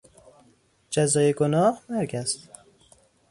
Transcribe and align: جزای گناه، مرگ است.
جزای 0.89 1.33
گناه، 1.33 1.81
مرگ 1.89 2.15
است. 2.15 2.49